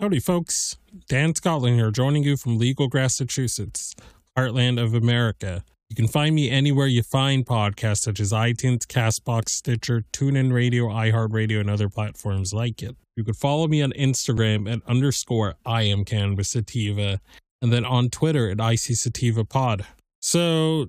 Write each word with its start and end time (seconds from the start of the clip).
Howdy, 0.00 0.20
folks. 0.20 0.78
Dan 1.10 1.34
Scotland 1.34 1.76
here, 1.76 1.90
joining 1.90 2.22
you 2.22 2.38
from 2.38 2.56
Legal, 2.56 2.88
Massachusetts, 2.90 3.94
heartland 4.34 4.82
of 4.82 4.94
America. 4.94 5.62
You 5.90 5.96
can 5.96 6.08
find 6.08 6.34
me 6.34 6.48
anywhere 6.48 6.86
you 6.86 7.02
find 7.02 7.44
podcasts 7.44 7.98
such 7.98 8.18
as 8.18 8.32
iTunes, 8.32 8.86
Castbox, 8.86 9.50
Stitcher, 9.50 10.04
TuneIn 10.10 10.54
Radio, 10.54 10.88
iHeartRadio, 10.88 11.60
and 11.60 11.68
other 11.68 11.90
platforms 11.90 12.54
like 12.54 12.82
it. 12.82 12.96
You 13.14 13.24
can 13.24 13.34
follow 13.34 13.68
me 13.68 13.82
on 13.82 13.92
Instagram 13.92 14.72
at 14.72 14.80
underscore 14.88 15.56
I 15.66 15.82
am 15.82 16.06
Cannabis 16.06 16.48
Sativa, 16.48 17.20
and 17.60 17.70
then 17.70 17.84
on 17.84 18.08
Twitter 18.08 18.48
at 18.48 18.58
IC 18.58 18.96
Sativa 18.96 19.44
Pod. 19.44 19.84
So, 20.22 20.86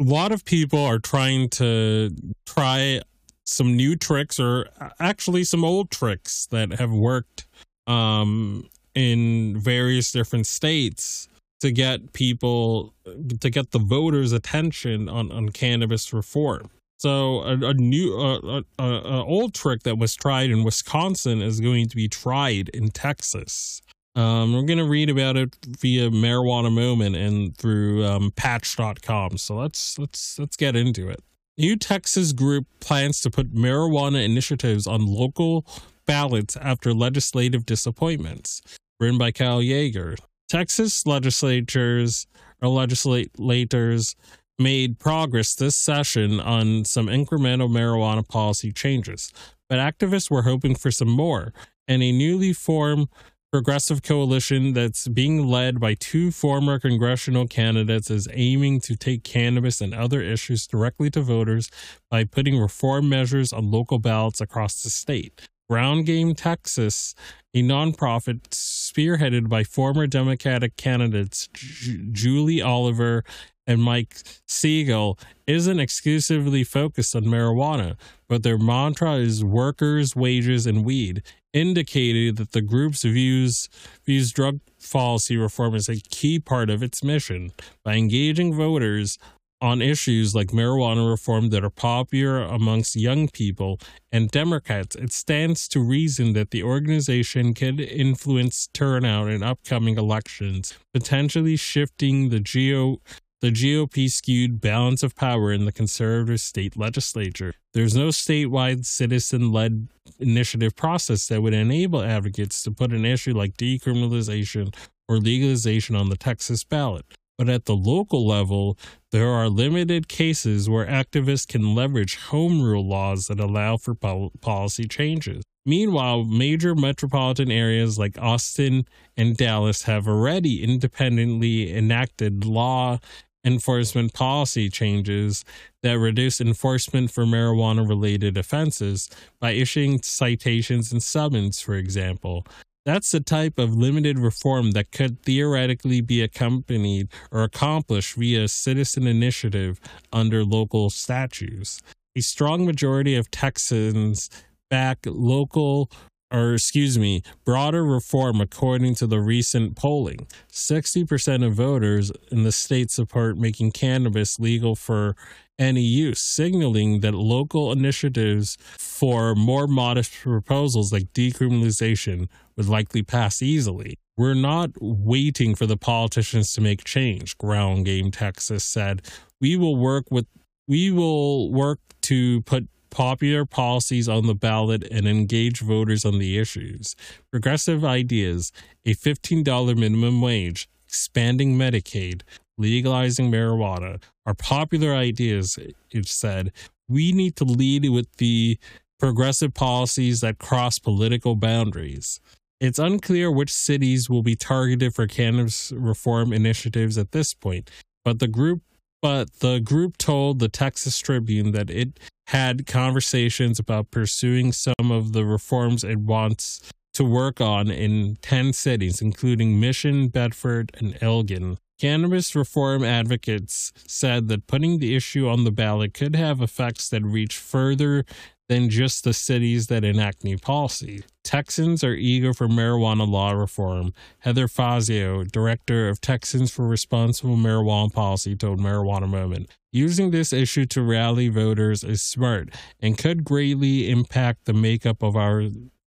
a 0.00 0.04
lot 0.04 0.30
of 0.30 0.44
people 0.44 0.78
are 0.78 1.00
trying 1.00 1.48
to 1.50 2.14
try 2.46 3.00
some 3.44 3.74
new 3.74 3.96
tricks, 3.96 4.38
or 4.38 4.68
actually 5.00 5.42
some 5.42 5.64
old 5.64 5.90
tricks 5.90 6.46
that 6.52 6.74
have 6.74 6.92
worked 6.92 7.48
um, 7.86 8.68
in 8.94 9.58
various 9.58 10.12
different 10.12 10.46
states 10.46 11.28
to 11.60 11.70
get 11.70 12.12
people 12.12 12.94
to 13.38 13.50
get 13.50 13.70
the 13.70 13.78
voters' 13.78 14.32
attention 14.32 15.08
on 15.08 15.30
on 15.32 15.50
cannabis 15.50 16.12
reform. 16.12 16.70
So 16.98 17.42
a, 17.42 17.52
a 17.58 17.74
new 17.74 18.14
a, 18.14 18.62
a, 18.78 18.84
a, 18.84 19.24
old 19.24 19.54
trick 19.54 19.82
that 19.82 19.98
was 19.98 20.14
tried 20.14 20.50
in 20.50 20.64
Wisconsin 20.64 21.42
is 21.42 21.60
going 21.60 21.88
to 21.88 21.96
be 21.96 22.08
tried 22.08 22.70
in 22.70 22.88
Texas. 22.88 23.82
Um, 24.14 24.54
we're 24.54 24.62
going 24.62 24.78
to 24.78 24.86
read 24.86 25.10
about 25.10 25.36
it 25.36 25.54
via 25.66 26.08
Marijuana 26.08 26.72
Moment 26.72 27.16
and 27.16 27.56
through 27.56 28.02
um, 28.06 28.32
Patch.com. 28.34 29.36
So 29.36 29.56
let's 29.56 29.98
let's 29.98 30.38
let's 30.38 30.56
get 30.56 30.74
into 30.74 31.08
it. 31.08 31.22
New 31.58 31.74
Texas 31.74 32.32
group 32.32 32.66
plans 32.80 33.20
to 33.22 33.30
put 33.30 33.54
marijuana 33.54 34.22
initiatives 34.22 34.86
on 34.86 35.06
local 35.06 35.66
ballots 36.06 36.54
after 36.56 36.92
legislative 36.92 37.64
disappointments. 37.64 38.60
Written 39.00 39.16
by 39.16 39.32
Kyle 39.32 39.62
Jaeger. 39.62 40.16
Texas 40.48 41.06
legislatures 41.06 42.26
or 42.60 42.68
legislators 42.68 44.16
made 44.58 44.98
progress 44.98 45.54
this 45.54 45.76
session 45.76 46.40
on 46.40 46.84
some 46.84 47.06
incremental 47.06 47.70
marijuana 47.70 48.26
policy 48.26 48.70
changes, 48.70 49.32
but 49.68 49.78
activists 49.78 50.30
were 50.30 50.42
hoping 50.42 50.74
for 50.74 50.90
some 50.90 51.10
more. 51.10 51.52
And 51.88 52.02
a 52.02 52.12
newly 52.12 52.52
formed 52.52 53.08
progressive 53.56 54.02
coalition 54.02 54.74
that's 54.74 55.08
being 55.08 55.46
led 55.46 55.80
by 55.80 55.94
two 55.94 56.30
former 56.30 56.78
congressional 56.78 57.46
candidates 57.46 58.10
is 58.10 58.28
aiming 58.34 58.78
to 58.78 58.94
take 58.94 59.24
cannabis 59.24 59.80
and 59.80 59.94
other 59.94 60.20
issues 60.20 60.66
directly 60.66 61.08
to 61.08 61.22
voters 61.22 61.70
by 62.10 62.22
putting 62.22 62.58
reform 62.58 63.08
measures 63.08 63.54
on 63.54 63.70
local 63.70 63.98
ballots 63.98 64.42
across 64.42 64.82
the 64.82 64.90
state. 64.90 65.48
Ground 65.70 66.04
Game 66.04 66.34
Texas, 66.34 67.14
a 67.54 67.62
nonprofit 67.62 68.42
spearheaded 68.50 69.48
by 69.48 69.64
former 69.64 70.06
Democratic 70.06 70.76
candidates 70.76 71.48
J- 71.54 71.98
Julie 72.12 72.60
Oliver 72.60 73.24
and 73.66 73.82
Mike 73.82 74.18
Siegel, 74.46 75.18
isn't 75.46 75.80
exclusively 75.80 76.62
focused 76.62 77.16
on 77.16 77.24
marijuana, 77.24 77.96
but 78.28 78.42
their 78.42 78.58
mantra 78.58 79.14
is 79.14 79.42
workers, 79.42 80.14
wages, 80.14 80.66
and 80.66 80.84
weed, 80.84 81.22
indicating 81.56 82.34
that 82.34 82.52
the 82.52 82.60
group's 82.60 83.02
views 83.02 83.68
views 84.04 84.30
drug 84.30 84.60
policy 84.92 85.36
reform 85.36 85.74
as 85.74 85.88
a 85.88 85.96
key 85.96 86.38
part 86.38 86.68
of 86.68 86.82
its 86.82 87.02
mission. 87.02 87.50
By 87.82 87.94
engaging 87.94 88.54
voters 88.54 89.18
on 89.62 89.80
issues 89.80 90.34
like 90.34 90.48
marijuana 90.48 91.08
reform 91.10 91.48
that 91.48 91.64
are 91.64 91.70
popular 91.70 92.42
amongst 92.42 92.94
young 92.94 93.26
people 93.28 93.80
and 94.12 94.30
Democrats, 94.30 94.94
it 94.96 95.12
stands 95.12 95.66
to 95.68 95.80
reason 95.80 96.34
that 96.34 96.50
the 96.50 96.62
organization 96.62 97.54
could 97.54 97.80
influence 97.80 98.68
turnout 98.74 99.30
in 99.30 99.42
upcoming 99.42 99.96
elections, 99.96 100.74
potentially 100.92 101.56
shifting 101.56 102.28
the 102.28 102.40
GO 102.40 103.00
the 103.46 103.52
GOP 103.52 104.10
skewed 104.10 104.60
balance 104.60 105.04
of 105.04 105.14
power 105.14 105.52
in 105.52 105.66
the 105.66 105.72
conservative 105.72 106.40
state 106.40 106.76
legislature. 106.76 107.54
There's 107.74 107.94
no 107.94 108.08
statewide 108.08 108.84
citizen 108.84 109.52
led 109.52 109.86
initiative 110.18 110.74
process 110.74 111.28
that 111.28 111.42
would 111.42 111.54
enable 111.54 112.02
advocates 112.02 112.60
to 112.64 112.72
put 112.72 112.92
an 112.92 113.04
issue 113.04 113.34
like 113.34 113.56
decriminalization 113.56 114.74
or 115.08 115.18
legalization 115.18 115.94
on 115.94 116.08
the 116.08 116.16
Texas 116.16 116.64
ballot. 116.64 117.04
But 117.38 117.48
at 117.48 117.66
the 117.66 117.76
local 117.76 118.26
level, 118.26 118.76
there 119.12 119.28
are 119.28 119.48
limited 119.48 120.08
cases 120.08 120.68
where 120.68 120.86
activists 120.86 121.46
can 121.46 121.72
leverage 121.72 122.16
home 122.16 122.62
rule 122.62 122.84
laws 122.84 123.28
that 123.28 123.38
allow 123.38 123.76
for 123.76 123.94
policy 123.94 124.88
changes. 124.88 125.44
Meanwhile, 125.64 126.24
major 126.24 126.76
metropolitan 126.76 127.50
areas 127.50 127.98
like 127.98 128.16
Austin 128.18 128.86
and 129.16 129.36
Dallas 129.36 129.82
have 129.82 130.06
already 130.06 130.62
independently 130.62 131.74
enacted 131.76 132.44
law 132.44 132.98
enforcement 133.46 134.12
policy 134.12 134.68
changes 134.68 135.44
that 135.82 135.98
reduce 135.98 136.40
enforcement 136.40 137.10
for 137.10 137.24
marijuana 137.24 137.88
related 137.88 138.36
offenses 138.36 139.08
by 139.40 139.52
issuing 139.52 140.02
citations 140.02 140.92
and 140.92 141.02
summons, 141.02 141.60
for 141.60 141.74
example. 141.74 142.44
That's 142.84 143.10
the 143.10 143.20
type 143.20 143.58
of 143.58 143.74
limited 143.74 144.18
reform 144.18 144.72
that 144.72 144.92
could 144.92 145.22
theoretically 145.22 146.00
be 146.00 146.22
accompanied 146.22 147.08
or 147.32 147.42
accomplished 147.42 148.14
via 148.14 148.48
citizen 148.48 149.06
initiative 149.06 149.80
under 150.12 150.44
local 150.44 150.90
statutes. 150.90 151.80
A 152.16 152.20
strong 152.20 152.64
majority 152.64 153.14
of 153.14 153.30
Texans 153.30 154.30
back 154.70 154.98
local 155.04 155.90
or 156.32 156.54
excuse 156.54 156.98
me, 156.98 157.22
broader 157.44 157.84
reform 157.84 158.40
according 158.40 158.94
to 158.96 159.06
the 159.06 159.20
recent 159.20 159.76
polling. 159.76 160.26
60% 160.50 161.46
of 161.46 161.54
voters 161.54 162.10
in 162.30 162.42
the 162.42 162.52
state 162.52 162.90
support 162.90 163.38
making 163.38 163.72
cannabis 163.72 164.38
legal 164.38 164.74
for 164.74 165.14
any 165.58 165.82
use, 165.82 166.20
signaling 166.20 167.00
that 167.00 167.14
local 167.14 167.72
initiatives 167.72 168.58
for 168.78 169.34
more 169.34 169.66
modest 169.66 170.12
proposals 170.12 170.92
like 170.92 171.12
decriminalization 171.12 172.28
would 172.56 172.68
likely 172.68 173.02
pass 173.02 173.40
easily. 173.40 173.98
We're 174.18 174.34
not 174.34 174.70
waiting 174.80 175.54
for 175.54 175.66
the 175.66 175.76
politicians 175.76 176.52
to 176.54 176.60
make 176.60 176.84
change, 176.84 177.36
Ground 177.38 177.84
Game 177.84 178.10
Texas 178.10 178.64
said. 178.64 179.02
We 179.40 179.56
will 179.56 179.76
work 179.76 180.06
with 180.10 180.26
we 180.68 180.90
will 180.90 181.52
work 181.52 181.78
to 182.02 182.42
put 182.42 182.68
popular 182.90 183.44
policies 183.44 184.08
on 184.08 184.26
the 184.26 184.34
ballot 184.34 184.86
and 184.90 185.06
engage 185.06 185.60
voters 185.60 186.04
on 186.04 186.18
the 186.18 186.38
issues. 186.38 186.96
Progressive 187.30 187.84
ideas, 187.84 188.52
a 188.84 188.94
$15 188.94 189.76
minimum 189.76 190.20
wage, 190.20 190.68
expanding 190.86 191.56
Medicaid, 191.56 192.22
legalizing 192.58 193.30
marijuana 193.30 194.02
are 194.24 194.34
popular 194.34 194.94
ideas, 194.94 195.58
it 195.90 196.06
said. 196.06 196.52
We 196.88 197.12
need 197.12 197.36
to 197.36 197.44
lead 197.44 197.88
with 197.90 198.14
the 198.16 198.58
progressive 198.98 199.52
policies 199.54 200.20
that 200.20 200.38
cross 200.38 200.78
political 200.78 201.36
boundaries. 201.36 202.20
It's 202.60 202.78
unclear 202.78 203.30
which 203.30 203.52
cities 203.52 204.08
will 204.08 204.22
be 204.22 204.34
targeted 204.36 204.94
for 204.94 205.06
cannabis 205.06 205.72
reform 205.72 206.32
initiatives 206.32 206.96
at 206.96 207.12
this 207.12 207.34
point, 207.34 207.70
but 208.04 208.18
the 208.18 208.28
group 208.28 208.62
but 209.06 209.38
the 209.38 209.60
group 209.60 209.96
told 209.98 210.40
the 210.40 210.48
Texas 210.48 210.98
Tribune 210.98 211.52
that 211.52 211.70
it 211.70 212.00
had 212.26 212.66
conversations 212.66 213.60
about 213.60 213.92
pursuing 213.92 214.50
some 214.50 214.90
of 214.90 215.12
the 215.12 215.24
reforms 215.24 215.84
it 215.84 216.00
wants 216.00 216.72
to 216.92 217.04
work 217.04 217.40
on 217.40 217.70
in 217.70 218.16
10 218.20 218.52
cities, 218.52 219.00
including 219.00 219.60
Mission, 219.60 220.08
Bedford, 220.08 220.72
and 220.78 220.98
Elgin. 221.00 221.56
Cannabis 221.78 222.34
reform 222.34 222.82
advocates 222.82 223.72
said 223.86 224.26
that 224.26 224.48
putting 224.48 224.80
the 224.80 224.96
issue 224.96 225.28
on 225.28 225.44
the 225.44 225.52
ballot 225.52 225.94
could 225.94 226.16
have 226.16 226.42
effects 226.42 226.88
that 226.88 227.04
reach 227.04 227.36
further 227.36 228.04
than 228.48 228.68
just 228.68 229.04
the 229.04 229.14
cities 229.14 229.68
that 229.68 229.84
enact 229.84 230.24
new 230.24 230.36
policy. 230.36 231.04
Texans 231.26 231.82
are 231.82 231.92
eager 231.92 232.32
for 232.32 232.46
marijuana 232.46 233.06
law 233.06 233.32
reform. 233.32 233.92
Heather 234.20 234.46
Fazio, 234.46 235.24
director 235.24 235.88
of 235.88 236.00
Texans 236.00 236.52
for 236.52 236.68
Responsible 236.68 237.36
Marijuana 237.36 237.92
Policy, 237.92 238.36
told 238.36 238.60
Marijuana 238.60 239.08
Moment. 239.08 239.50
Using 239.72 240.12
this 240.12 240.32
issue 240.32 240.66
to 240.66 240.82
rally 240.82 241.28
voters 241.28 241.82
is 241.82 242.00
smart 242.00 242.50
and 242.80 242.96
could 242.96 243.24
greatly 243.24 243.90
impact 243.90 244.44
the 244.44 244.52
makeup 244.52 245.02
of 245.02 245.16
our 245.16 245.40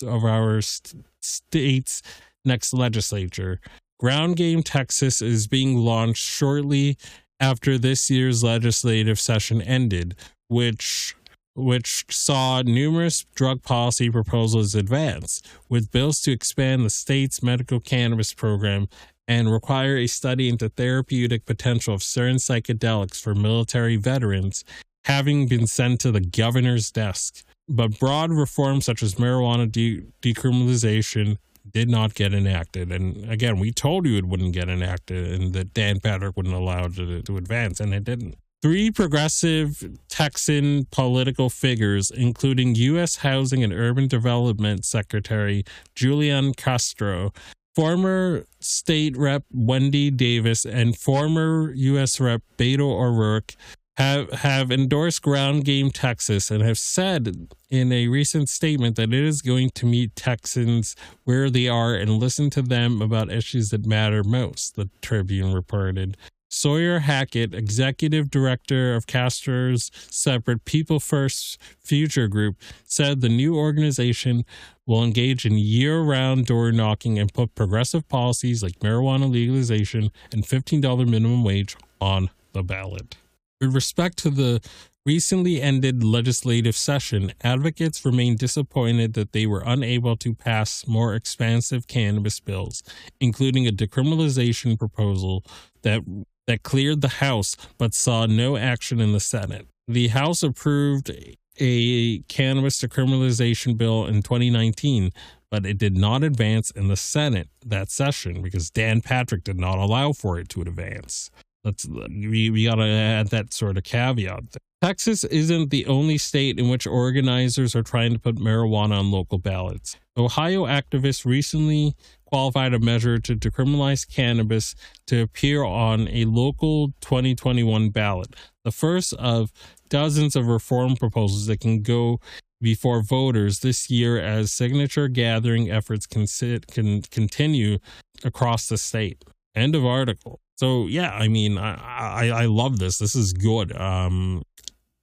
of 0.07 0.23
our 0.23 0.61
st- 0.61 1.07
state's 1.23 2.03
next 2.45 2.75
legislature. 2.75 3.59
Ground 3.99 4.37
Game 4.37 4.63
Texas 4.63 5.23
is 5.23 5.47
being 5.47 5.79
launched 5.79 6.23
shortly 6.23 6.99
after 7.41 7.79
this 7.79 8.11
year's 8.11 8.45
legislative 8.45 9.19
session 9.19 9.63
ended, 9.63 10.15
which 10.49 11.17
which 11.55 12.05
saw 12.09 12.63
numerous 12.63 13.27
drug 13.35 13.63
policy 13.63 14.11
proposals 14.11 14.75
advance, 14.75 15.43
with 15.69 15.91
bills 15.91 16.21
to 16.23 16.33
expand 16.33 16.85
the 16.85 16.91
state's 16.91 17.43
medical 17.43 17.81
cannabis 17.81 18.33
program 18.33 18.89
and 19.29 19.53
require 19.53 19.97
a 19.97 20.07
study 20.07 20.49
into 20.49 20.69
therapeutic 20.69 21.45
potential 21.45 21.95
of 21.95 22.03
certain 22.03 22.37
psychedelics 22.37 23.21
for 23.21 23.35
military 23.35 23.97
veterans 23.97 24.65
having 25.05 25.47
been 25.47 25.67
sent 25.67 26.01
to 26.01 26.13
the 26.13 26.21
governor's 26.21 26.91
desk. 26.91 27.45
But 27.69 27.99
broad 27.99 28.31
reforms 28.31 28.85
such 28.85 29.03
as 29.03 29.17
marijuana 29.17 29.71
de- 29.71 30.03
decriminalization 30.23 31.39
did 31.71 31.89
not 31.89 32.15
get 32.15 32.35
enacted. 32.35 32.91
And 32.91 33.31
again, 33.31 33.59
we 33.59 33.73
told 33.73 34.07
you 34.07 34.17
it 34.17 34.27
wouldn't 34.27 34.53
get 34.53 34.69
enacted 34.69 35.41
and 35.41 35.53
that 35.55 35.73
Dan 35.75 36.01
Patrick 36.01 36.37
wouldn't 36.37 36.55
allow 36.55 36.87
it 36.87 36.97
to, 36.97 37.23
to 37.23 37.37
advance, 37.37 37.81
and 37.81 37.95
it 37.95 38.05
didn't. 38.05 38.37
Three 38.63 38.93
progressive 38.93 39.99
Texan 40.09 40.87
political 40.93 41.51
figures, 41.51 42.13
including 42.13 42.77
U.S. 42.77 43.17
Housing 43.17 43.65
and 43.65 43.73
Urban 43.73 44.07
Development 44.07 44.85
Secretary 44.85 45.65
Julian 45.97 46.55
Castro, 46.55 47.33
former 47.75 48.47
state 48.61 49.17
rep 49.17 49.43
Wendy 49.53 50.13
Davis, 50.13 50.65
and 50.65 50.97
former 50.97 51.73
U.S. 51.75 52.21
rep 52.21 52.43
Beto 52.57 52.83
O'Rourke, 52.83 53.57
have, 53.97 54.31
have 54.31 54.71
endorsed 54.71 55.23
Ground 55.23 55.65
Game 55.65 55.91
Texas 55.91 56.49
and 56.49 56.63
have 56.63 56.79
said 56.79 57.49
in 57.69 57.91
a 57.91 58.07
recent 58.07 58.49
statement 58.49 58.95
that 58.95 59.13
it 59.13 59.25
is 59.25 59.43
going 59.43 59.71
to 59.71 59.87
meet 59.87 60.15
Texans 60.15 60.95
where 61.25 61.51
they 61.51 61.67
are 61.67 61.97
and 61.97 62.13
listen 62.13 62.49
to 62.51 62.63
them 62.63 63.03
about 63.03 63.33
issues 63.33 63.71
that 63.71 63.87
matter 63.87 64.23
most, 64.23 64.77
the 64.77 64.89
Tribune 65.01 65.53
reported. 65.53 66.17
Sawyer 66.53 66.99
Hackett, 66.99 67.55
executive 67.55 68.31
director 68.31 68.95
of 68.95 69.07
Castro's 69.07 69.91
separate 70.11 70.67
People 70.67 71.01
First 71.01 71.59
Future 71.81 72.29
Group, 72.29 72.57
said 72.85 73.23
the 73.23 73.31
new 73.31 73.57
organization 73.57 74.45
will 74.87 75.03
engage 75.03 75.47
in 75.47 75.57
year 75.57 76.01
round 76.03 76.45
door 76.45 76.71
knocking 76.71 77.19
and 77.19 77.33
put 77.33 77.55
progressive 77.55 78.07
policies 78.07 78.63
like 78.63 78.81
marijuana 78.81 79.33
legalization 79.33 80.11
and 80.31 80.45
$15 80.45 81.09
minimum 81.09 81.43
wage 81.43 81.75
on 82.03 82.29
the 82.53 82.63
ballot. 82.63 83.17
With 83.59 83.75
respect 83.75 84.19
to 84.19 84.31
the 84.31 84.61
recently 85.07 85.61
ended 85.61 86.05
legislative 86.05 86.77
session, 86.77 87.33
advocates 87.43 88.05
remain 88.05 88.37
disappointed 88.37 89.15
that 89.15 89.33
they 89.33 89.47
were 89.47 89.63
unable 89.65 90.17
to 90.17 90.35
pass 90.35 90.87
more 90.87 91.15
expansive 91.15 91.87
cannabis 91.87 92.41
bills, 92.41 92.83
including 93.21 93.67
a 93.67 93.73
decriminalization 93.73 94.79
proposal 94.79 95.45
that 95.83 96.03
that 96.47 96.63
cleared 96.63 97.01
the 97.01 97.09
House 97.09 97.57
but 97.79 97.95
saw 97.95 98.27
no 98.27 98.57
action 98.57 99.01
in 99.01 99.13
the 99.13 99.21
Senate. 99.21 99.67
The 99.89 100.09
House 100.09 100.43
approved 100.43 101.11
a 101.59 102.19
cannabis 102.29 102.81
decriminalization 102.81 103.77
bill 103.77 104.07
in 104.07 104.23
2019, 104.23 105.13
but 105.51 105.67
it 105.67 105.79
did 105.79 105.97
not 105.97 106.23
advance 106.23 106.71
in 106.71 106.89
the 106.89 106.97
Senate 106.97 107.49
that 107.65 107.91
session 107.91 108.43
because 108.43 108.71
Dan 108.71 109.01
Patrick 109.01 109.45
did 109.45 109.59
not 109.59 109.79
allow 109.79 110.13
for 110.13 110.39
it 110.39 110.49
to 110.51 110.63
advance. 110.63 111.31
Let's 111.65 111.87
we, 111.87 112.51
we 112.51 112.65
got 112.65 112.77
to 112.77 112.85
add 112.85 113.29
that 113.29 113.53
sort 113.53 113.77
of 113.77 113.85
caveat. 113.85 114.57
Texas 114.83 115.23
isn't 115.25 115.71
the 115.71 115.87
only 115.87 116.19
state 116.19 116.59
in 116.59 116.69
which 116.69 116.89
organizers 116.89 117.77
are 117.77 117.85
trying 117.85 118.13
to 118.13 118.19
put 118.19 118.37
marijuana 118.37 118.99
on 118.99 119.13
local 119.13 119.39
ballots. 119.39 119.97
Ohio 120.17 120.67
activists 120.67 121.25
recently 121.25 121.95
qualified 122.33 122.73
a 122.73 122.79
measure 122.79 123.19
to 123.19 123.37
decriminalize 123.37 124.09
cannabis 124.11 124.75
to 125.07 125.21
appear 125.21 125.63
on 125.63 126.09
a 126.09 126.25
local 126.25 126.89
2021 127.03 127.91
ballot, 127.91 128.35
the 128.65 128.73
first 128.73 129.13
of 129.15 129.53
dozens 129.91 130.35
of 130.35 130.47
reform 130.47 130.97
proposals 130.97 131.47
that 131.47 131.61
can 131.61 131.83
go 131.83 132.19
before 132.63 133.03
voters 133.03 133.59
this 133.59 133.91
year 133.91 134.19
as 134.19 134.51
signature 134.51 135.09
gathering 135.09 135.71
efforts 135.71 136.07
can, 136.07 136.27
sit, 136.27 136.67
can 136.69 137.03
continue 137.03 137.79
across 138.25 138.67
the 138.67 138.79
state. 138.79 139.23
End 139.55 139.75
of 139.75 139.85
article. 139.85 140.41
So 140.57 140.87
yeah, 140.87 141.11
I 141.11 141.29
mean, 141.29 141.59
I, 141.59 141.75
I 141.75 142.29
I 142.29 142.45
love 142.47 142.79
this. 142.79 142.97
This 142.97 143.15
is 143.15 143.35
good. 143.35 143.77
Um, 143.79 144.43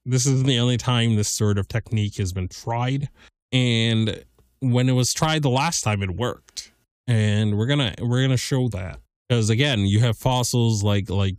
this 0.04 0.26
isn't 0.26 0.46
the 0.46 0.58
only 0.58 0.78
time 0.78 1.14
this 1.14 1.28
sort 1.28 1.58
of 1.58 1.68
technique 1.68 2.16
has 2.16 2.32
been 2.32 2.48
tried, 2.48 3.08
and 3.52 4.24
when 4.60 4.88
it 4.88 4.92
was 4.92 5.12
tried 5.12 5.42
the 5.42 5.50
last 5.50 5.82
time, 5.82 6.02
it 6.02 6.16
worked, 6.16 6.72
and 7.06 7.56
we're 7.56 7.66
gonna 7.66 7.94
we're 8.00 8.22
gonna 8.22 8.36
show 8.36 8.68
that 8.68 8.98
because 9.28 9.50
again, 9.50 9.80
you 9.80 10.00
have 10.00 10.16
fossils 10.18 10.82
like 10.82 11.08
like 11.08 11.36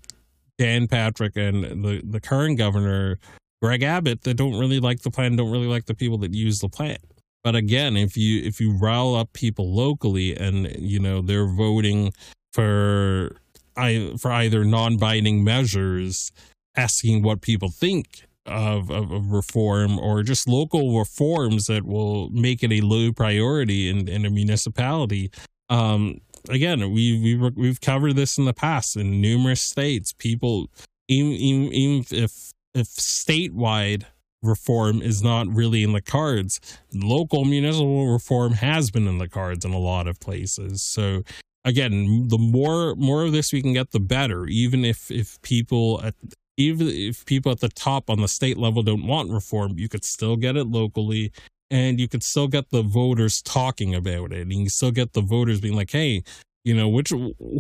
Dan 0.58 0.88
Patrick 0.88 1.36
and 1.36 1.84
the 1.84 2.01
the 2.03 2.20
current 2.20 2.58
governor 2.58 3.20
Greg 3.62 3.84
Abbott 3.84 4.22
that 4.24 4.36
don't 4.36 4.60
really 4.60 4.80
like 4.80 5.01
the 5.01 5.12
plan, 5.12 5.36
don't 5.36 5.51
really 5.51 5.68
like 5.68 5.86
the 5.86 5.94
people 5.94 6.18
that 6.20 6.34
use 6.34 6.60
the 6.60 6.70
plan. 6.70 6.98
But 7.44 7.56
again, 7.56 7.98
if 7.98 8.18
you 8.18 8.41
if 8.44 8.60
you 8.60 8.77
rile 8.77 9.15
up 9.15 9.34
people 9.34 9.74
locally 9.74 10.36
and 10.36 10.74
you 10.80 11.00
know 11.00 11.22
they're 11.22 11.48
voting 11.48 12.13
for 12.53 13.38
I 13.75 14.13
for 14.20 14.32
either 14.32 14.63
non-binding 14.63 15.44
measures, 15.44 16.32
asking 16.75 17.24
what 17.24 17.41
people 17.41 17.70
think 17.70 18.25
of, 18.46 18.89
of, 18.89 19.12
of 19.12 19.32
reform 19.32 20.00
or 20.00 20.24
just 20.24 20.48
local 20.48 20.98
reforms 20.98 21.68
that 21.68 21.86
will 21.86 22.30
make 22.30 22.63
it 22.63 22.72
a 22.72 22.82
low 22.82 23.12
priority 23.12 23.89
in, 23.89 24.08
in 24.08 24.25
a 24.25 24.30
municipality. 24.30 25.32
Um, 25.72 26.20
again, 26.50 26.92
we 26.92 27.20
we 27.20 27.50
we've 27.56 27.82
covered 27.82 28.16
this 28.16 28.38
in 28.38 28.46
the 28.46 28.54
past 28.54 28.96
in 28.98 29.22
numerous 29.22 29.62
states. 29.62 30.13
People, 30.13 30.68
even, 31.08 31.32
even, 31.32 31.74
even 31.74 32.06
if 32.12 32.51
if 32.75 32.88
statewide 32.88 34.04
reform 34.44 35.01
is 35.01 35.24
not 35.24 35.48
really 35.48 35.84
in 35.84 35.94
the 35.94 36.01
cards. 36.01 36.60
Local 36.94 37.46
municipal 37.46 38.12
reform 38.12 38.54
has 38.54 38.92
been 38.92 39.08
in 39.08 39.18
the 39.18 39.30
cards 39.30 39.63
in 39.63 39.72
a 39.72 39.80
lot 39.80 40.08
of 40.08 40.20
places. 40.20 40.82
So 40.82 41.24
again, 41.63 42.28
the 42.28 42.38
more 42.38 42.96
more 42.96 43.24
of 43.24 43.32
this 43.32 43.54
we 43.54 43.62
can 43.62 43.74
get, 43.74 43.92
the 43.92 44.00
better. 44.00 44.46
Even 44.48 44.84
if 44.84 45.10
if 45.10 45.42
people 45.42 46.01
at 46.04 46.16
even 46.58 46.88
if 46.88 47.25
people 47.25 47.51
at 47.51 47.60
the 47.60 47.70
top 47.70 48.10
on 48.10 48.20
the 48.20 48.28
state 48.28 48.58
level 48.58 48.84
don't 48.84 49.08
want 49.08 49.32
reform, 49.32 49.78
you 49.78 49.88
could 49.88 50.04
still 50.04 50.36
get 50.36 50.58
it 50.58 50.68
locally. 50.68 51.32
And 51.72 52.00
you 52.00 52.08
can 52.08 52.22
still 52.22 52.48
get 52.48 52.70
the 52.70 52.84
voters 52.84 53.42
talking 53.42 53.96
about 53.96 54.32
it, 54.32 54.42
and 54.42 54.54
you 54.54 54.70
still 54.70 54.92
get 54.92 55.13
the 55.13 55.22
voters 55.22 55.60
being 55.62 55.75
like, 55.75 55.92
"Hey, 55.92 56.22
you 56.63 56.75
know, 56.75 56.88
which 56.88 57.12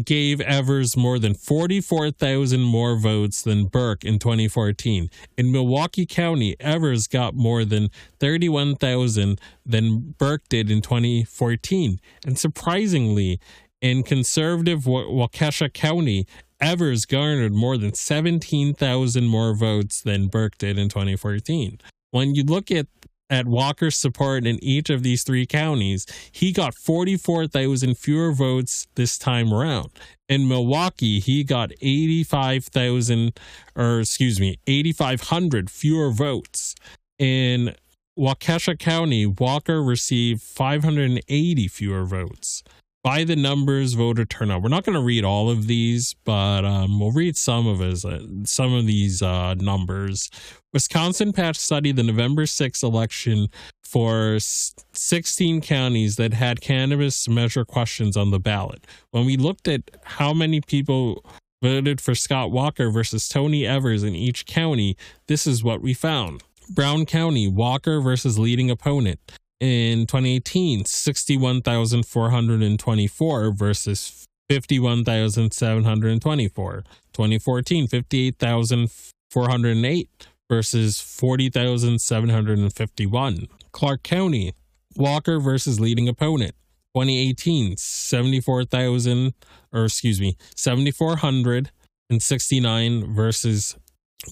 gave 0.00 0.40
Evers 0.40 0.96
more 0.96 1.18
than 1.18 1.34
44,000 1.34 2.60
more 2.60 2.96
votes 2.96 3.42
than 3.42 3.66
Burke 3.66 4.04
in 4.04 4.18
2014. 4.18 5.10
In 5.36 5.52
Milwaukee 5.52 6.06
County, 6.06 6.56
Evers 6.60 7.06
got 7.06 7.34
more 7.34 7.64
than 7.64 7.90
31,000 8.20 9.40
than 9.64 10.14
Burke 10.18 10.48
did 10.48 10.70
in 10.70 10.80
2014. 10.82 12.00
And 12.24 12.38
surprisingly, 12.38 13.40
in 13.80 14.02
conservative 14.02 14.84
Waukesha 14.84 15.72
County, 15.72 16.26
Evers 16.60 17.04
garnered 17.04 17.52
more 17.52 17.76
than 17.76 17.94
17,000 17.94 19.24
more 19.24 19.54
votes 19.54 20.00
than 20.00 20.28
Burke 20.28 20.56
did 20.58 20.78
in 20.78 20.88
2014. 20.88 21.78
when 22.10 22.34
you 22.34 22.44
look 22.44 22.70
at 22.70 22.86
at 23.28 23.46
Walker's 23.46 23.96
support 23.96 24.46
in 24.46 24.62
each 24.62 24.90
of 24.90 25.02
these 25.02 25.22
three 25.24 25.46
counties, 25.46 26.06
he 26.30 26.52
got 26.52 26.74
44,000 26.74 27.96
fewer 27.96 28.32
votes 28.32 28.86
this 28.94 29.18
time 29.18 29.52
around. 29.52 29.90
In 30.28 30.48
Milwaukee, 30.48 31.20
he 31.20 31.44
got 31.44 31.72
85,000, 31.80 33.38
or 33.74 34.00
excuse 34.00 34.40
me, 34.40 34.58
8,500 34.66 35.70
fewer 35.70 36.10
votes. 36.10 36.74
In 37.18 37.74
Waukesha 38.18 38.78
County, 38.78 39.26
Walker 39.26 39.82
received 39.82 40.42
580 40.42 41.68
fewer 41.68 42.04
votes 42.04 42.62
by 43.06 43.22
the 43.22 43.36
numbers 43.36 43.92
voter 43.92 44.24
turnout. 44.24 44.62
We're 44.62 44.68
not 44.68 44.82
going 44.82 44.98
to 44.98 45.00
read 45.00 45.22
all 45.22 45.48
of 45.48 45.68
these, 45.68 46.16
but 46.24 46.64
um, 46.64 46.98
we'll 46.98 47.12
read 47.12 47.36
some 47.36 47.68
of 47.68 47.78
his 47.78 48.04
uh, 48.04 48.18
some 48.42 48.74
of 48.74 48.84
these 48.84 49.22
uh, 49.22 49.54
numbers. 49.54 50.28
Wisconsin 50.72 51.32
Patch 51.32 51.56
studied 51.56 51.94
the 51.94 52.02
November 52.02 52.46
6th 52.46 52.82
election 52.82 53.46
for 53.84 54.38
16 54.40 55.60
counties 55.60 56.16
that 56.16 56.34
had 56.34 56.60
cannabis 56.60 57.28
measure 57.28 57.64
questions 57.64 58.16
on 58.16 58.32
the 58.32 58.40
ballot. 58.40 58.84
When 59.12 59.24
we 59.24 59.36
looked 59.36 59.68
at 59.68 59.82
how 60.02 60.32
many 60.32 60.60
people 60.60 61.24
voted 61.62 62.00
for 62.00 62.16
Scott 62.16 62.50
Walker 62.50 62.90
versus 62.90 63.28
Tony 63.28 63.64
Evers 63.64 64.02
in 64.02 64.16
each 64.16 64.46
county, 64.46 64.96
this 65.28 65.46
is 65.46 65.62
what 65.62 65.80
we 65.80 65.94
found. 65.94 66.42
Brown 66.68 67.06
County, 67.06 67.46
Walker 67.46 68.00
versus 68.00 68.36
leading 68.36 68.68
opponent 68.68 69.20
in 69.60 70.06
2018 70.06 70.84
61,424 70.84 73.50
versus 73.52 74.26
51,724 74.50 76.84
2014 77.12 77.86
58,408 77.88 80.28
versus 80.48 81.00
40,751 81.00 83.48
Clark 83.72 84.02
County 84.02 84.52
Walker 84.96 85.40
versus 85.40 85.80
leading 85.80 86.08
opponent 86.08 86.54
2018 86.94 87.76
74,000 87.76 89.34
or 89.72 89.86
excuse 89.86 90.20
me 90.20 90.36
7,469 90.54 93.14
versus 93.14 93.76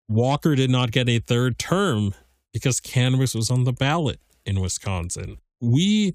Walker 0.08 0.54
did 0.54 0.70
not 0.70 0.92
get 0.92 1.08
a 1.08 1.18
third 1.18 1.58
term 1.58 2.14
because 2.52 2.80
cannabis 2.80 3.34
was 3.34 3.50
on 3.50 3.64
the 3.64 3.72
ballot 3.72 4.20
in 4.44 4.60
Wisconsin. 4.60 5.38
We 5.60 6.14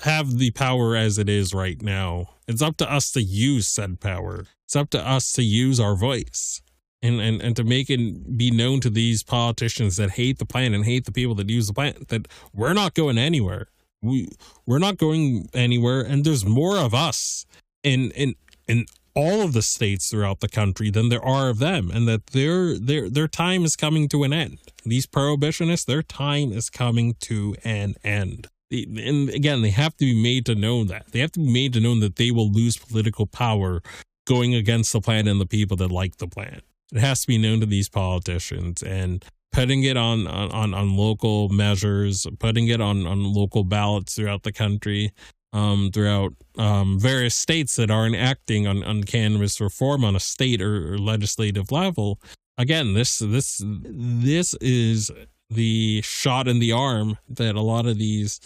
have 0.00 0.38
the 0.38 0.50
power 0.52 0.94
as 0.94 1.18
it 1.18 1.28
is 1.28 1.52
right 1.52 1.80
now. 1.82 2.30
It's 2.46 2.62
up 2.62 2.76
to 2.78 2.90
us 2.90 3.10
to 3.12 3.22
use 3.22 3.66
said 3.66 4.00
power. 4.00 4.44
It's 4.64 4.76
up 4.76 4.90
to 4.90 5.06
us 5.06 5.32
to 5.32 5.42
use 5.42 5.80
our 5.80 5.96
voice 5.96 6.60
and, 7.02 7.20
and, 7.20 7.40
and 7.40 7.56
to 7.56 7.64
make 7.64 7.90
it 7.90 8.36
be 8.36 8.50
known 8.50 8.80
to 8.80 8.90
these 8.90 9.22
politicians 9.22 9.96
that 9.96 10.12
hate 10.12 10.38
the 10.38 10.44
plant 10.44 10.74
and 10.74 10.84
hate 10.84 11.04
the 11.04 11.12
people 11.12 11.34
that 11.36 11.48
use 11.48 11.66
the 11.66 11.74
plant 11.74 12.08
that 12.08 12.28
we're 12.52 12.72
not 12.72 12.94
going 12.94 13.18
anywhere. 13.18 13.68
We 14.02 14.28
we're 14.66 14.78
not 14.78 14.98
going 14.98 15.48
anywhere 15.54 16.02
and 16.02 16.24
there's 16.24 16.44
more 16.44 16.76
of 16.78 16.94
us 16.94 17.46
in 17.86 18.10
in 18.10 18.34
in 18.66 18.86
all 19.14 19.40
of 19.40 19.54
the 19.54 19.62
states 19.62 20.10
throughout 20.10 20.40
the 20.40 20.48
country 20.48 20.90
than 20.90 21.08
there 21.08 21.24
are 21.24 21.48
of 21.48 21.58
them 21.58 21.90
and 21.90 22.06
that 22.06 22.26
their 22.28 22.78
their 22.78 23.08
their 23.08 23.28
time 23.28 23.64
is 23.64 23.76
coming 23.76 24.08
to 24.08 24.24
an 24.24 24.32
end. 24.32 24.58
These 24.84 25.06
prohibitionists 25.06 25.86
their 25.86 26.02
time 26.02 26.52
is 26.52 26.68
coming 26.68 27.14
to 27.20 27.56
an 27.64 27.94
end. 28.04 28.48
And 28.70 29.30
again 29.30 29.62
they 29.62 29.70
have 29.70 29.96
to 29.96 30.04
be 30.04 30.20
made 30.20 30.44
to 30.46 30.54
know 30.54 30.84
that. 30.84 31.12
They 31.12 31.20
have 31.20 31.32
to 31.32 31.40
be 31.40 31.50
made 31.50 31.72
to 31.74 31.80
know 31.80 31.98
that 32.00 32.16
they 32.16 32.30
will 32.30 32.50
lose 32.50 32.76
political 32.76 33.26
power 33.26 33.80
going 34.26 34.54
against 34.54 34.92
the 34.92 35.00
plan 35.00 35.28
and 35.28 35.40
the 35.40 35.46
people 35.46 35.76
that 35.78 35.92
like 35.92 36.16
the 36.16 36.26
plan. 36.26 36.60
It 36.92 36.98
has 36.98 37.22
to 37.22 37.28
be 37.28 37.38
known 37.38 37.60
to 37.60 37.66
these 37.66 37.88
politicians 37.88 38.82
and 38.82 39.24
putting 39.52 39.84
it 39.84 39.96
on 39.96 40.26
on 40.26 40.74
on 40.74 40.96
local 40.96 41.48
measures 41.48 42.26
putting 42.38 42.68
it 42.68 42.80
on 42.80 43.06
on 43.06 43.32
local 43.32 43.64
ballots 43.64 44.14
throughout 44.14 44.42
the 44.42 44.52
country 44.52 45.12
um, 45.52 45.90
throughout 45.92 46.34
um, 46.58 46.98
various 46.98 47.34
states 47.34 47.76
that 47.76 47.90
are 47.90 48.06
enacting 48.06 48.66
on, 48.66 48.82
on 48.82 49.04
cannabis 49.04 49.60
reform 49.60 50.04
on 50.04 50.16
a 50.16 50.20
state 50.20 50.60
or, 50.60 50.94
or 50.94 50.98
legislative 50.98 51.72
level. 51.72 52.20
Again, 52.58 52.94
this 52.94 53.18
this 53.18 53.62
this 53.64 54.54
is 54.60 55.10
the 55.50 56.00
shot 56.02 56.48
in 56.48 56.58
the 56.58 56.72
arm 56.72 57.18
that 57.28 57.54
a 57.54 57.60
lot 57.60 57.86
of 57.86 57.98
these 57.98 58.40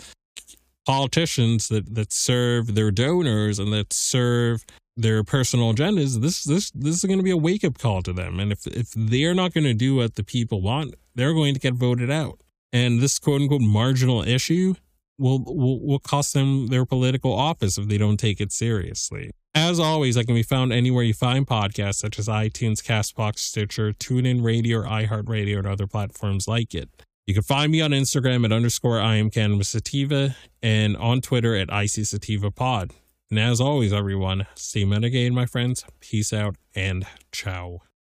politicians 0.86 1.68
that 1.68 1.94
that 1.94 2.12
serve 2.12 2.74
their 2.74 2.90
donors 2.90 3.58
and 3.58 3.72
that 3.72 3.92
serve 3.92 4.64
their 4.96 5.22
personal 5.22 5.72
agendas 5.72 6.20
this 6.20 6.42
this 6.44 6.70
this 6.72 6.96
is 6.96 7.04
going 7.04 7.18
to 7.18 7.22
be 7.22 7.30
a 7.30 7.36
wake 7.36 7.64
up 7.64 7.78
call 7.78 8.02
to 8.02 8.12
them 8.12 8.40
and 8.40 8.50
if 8.50 8.66
if 8.66 8.90
they're 8.96 9.34
not 9.34 9.52
going 9.52 9.64
to 9.64 9.74
do 9.74 9.94
what 9.94 10.16
the 10.16 10.24
people 10.24 10.60
want 10.60 10.94
they're 11.14 11.32
going 11.32 11.54
to 11.54 11.60
get 11.60 11.74
voted 11.74 12.10
out 12.10 12.40
and 12.72 13.00
this 13.00 13.18
quote 13.18 13.40
unquote 13.40 13.60
marginal 13.60 14.22
issue 14.22 14.74
will, 15.20 15.44
will 15.44 15.80
will 15.80 15.98
cost 15.98 16.34
them 16.34 16.68
their 16.68 16.84
political 16.84 17.32
office 17.32 17.78
if 17.78 17.86
they 17.86 17.98
don't 17.98 18.16
take 18.16 18.40
it 18.40 18.50
seriously. 18.50 19.30
As 19.54 19.80
always, 19.80 20.16
I 20.16 20.22
can 20.22 20.34
be 20.34 20.42
found 20.42 20.72
anywhere 20.72 21.02
you 21.02 21.14
find 21.14 21.46
podcasts 21.46 21.96
such 21.96 22.18
as 22.18 22.28
iTunes, 22.28 22.82
Castbox, 22.82 23.38
Stitcher, 23.40 23.92
TuneIn 23.92 24.42
Radio, 24.44 24.82
iHeartRadio, 24.82 25.58
and 25.58 25.66
other 25.66 25.86
platforms 25.86 26.46
like 26.46 26.74
it. 26.74 26.88
You 27.26 27.34
can 27.34 27.42
find 27.42 27.70
me 27.70 27.80
on 27.80 27.90
Instagram 27.90 28.44
at 28.44 28.52
underscore 28.52 29.00
I 29.00 29.16
am 29.16 29.30
Cannabis 29.30 29.68
Sativa 29.68 30.36
and 30.62 30.96
on 30.96 31.20
Twitter 31.20 31.54
at 31.54 31.68
IC 31.70 32.06
Sativa 32.06 32.50
Pod. 32.50 32.92
And 33.28 33.38
as 33.38 33.60
always, 33.60 33.92
everyone, 33.92 34.46
stay 34.54 34.84
mitigated, 34.84 35.32
my 35.32 35.46
friends. 35.46 35.84
Peace 36.00 36.32
out 36.32 36.56
and 36.74 37.06
ciao. 37.30 37.82